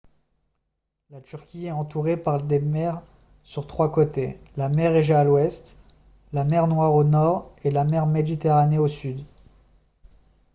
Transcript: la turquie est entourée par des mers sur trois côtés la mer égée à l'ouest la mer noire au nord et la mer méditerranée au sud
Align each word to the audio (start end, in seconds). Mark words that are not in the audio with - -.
la 1.11 1.21
turquie 1.21 1.67
est 1.67 1.71
entourée 1.71 2.17
par 2.17 2.41
des 2.41 2.59
mers 2.59 3.03
sur 3.43 3.67
trois 3.67 3.91
côtés 3.91 4.39
la 4.57 4.67
mer 4.67 4.95
égée 4.95 5.13
à 5.13 5.23
l'ouest 5.23 5.77
la 6.33 6.43
mer 6.43 6.65
noire 6.65 6.95
au 6.95 7.03
nord 7.03 7.51
et 7.63 7.69
la 7.69 7.83
mer 7.83 8.07
méditerranée 8.07 8.79
au 8.79 8.87
sud 8.87 9.23